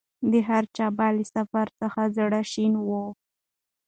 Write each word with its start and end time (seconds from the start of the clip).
د 0.31 0.33
هرچا 0.49 0.85
به 0.97 1.07
له 1.15 1.23
سفر 1.35 1.67
څخه 1.79 2.01
زړه 2.17 2.41
شین 2.51 2.73
وو 2.87 3.05